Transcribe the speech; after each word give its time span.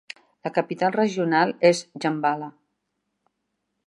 La 0.47 0.51
capital 0.55 0.95
regional 0.95 1.53
és 1.71 1.81
Djambala. 1.99 2.47